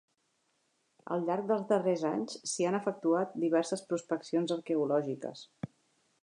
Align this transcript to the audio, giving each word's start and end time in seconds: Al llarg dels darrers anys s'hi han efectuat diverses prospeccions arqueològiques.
Al 1.15 1.27
llarg 1.27 1.51
dels 1.51 1.67
darrers 1.71 2.05
anys 2.11 2.39
s'hi 2.53 2.67
han 2.69 2.77
efectuat 2.79 3.37
diverses 3.45 3.85
prospeccions 3.93 4.57
arqueològiques. 4.57 5.47